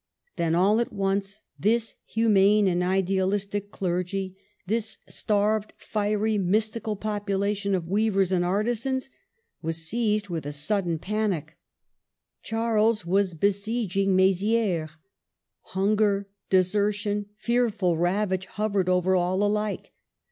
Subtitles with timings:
[0.35, 4.35] Then all at once this humane and idealistic clergy—
[4.65, 9.11] this starved, fiery, mystical population of weavers and artisans—
[9.61, 11.55] was seized with a sud den panic:
[12.41, 14.89] Charles was besieging Mezieres.
[15.77, 19.93] Hunger, desertion, fearful ravage, hovered over all alike.